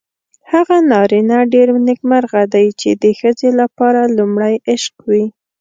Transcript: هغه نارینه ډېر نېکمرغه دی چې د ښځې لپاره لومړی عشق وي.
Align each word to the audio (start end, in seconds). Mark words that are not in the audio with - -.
هغه 0.51 0.75
نارینه 0.91 1.37
ډېر 1.53 1.67
نېکمرغه 1.87 2.41
دی 2.53 2.67
چې 2.79 2.89
د 3.03 3.05
ښځې 3.19 3.49
لپاره 3.61 4.01
لومړی 4.17 4.53
عشق 4.69 4.95
وي. 5.09 5.25